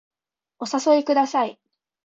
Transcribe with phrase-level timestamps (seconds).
[0.57, 1.59] お誘いください